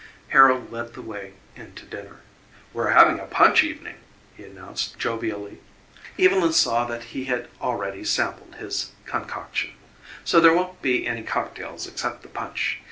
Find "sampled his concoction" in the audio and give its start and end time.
8.03-9.75